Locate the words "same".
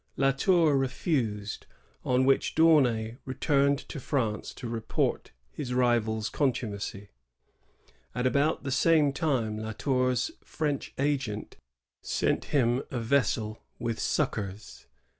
8.71-9.13